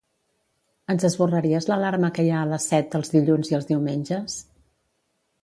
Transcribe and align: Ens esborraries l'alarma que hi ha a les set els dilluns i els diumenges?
Ens 0.93 1.03
esborraries 1.09 1.67
l'alarma 1.71 2.09
que 2.15 2.25
hi 2.29 2.33
ha 2.33 2.41
a 2.47 2.49
les 2.55 2.67
set 2.73 2.99
els 3.01 3.13
dilluns 3.17 3.53
i 3.53 3.59
els 3.61 3.71
diumenges? 3.75 4.41